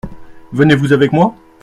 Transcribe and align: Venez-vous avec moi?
Venez-vous 0.51 0.93
avec 0.93 1.11
moi? 1.13 1.35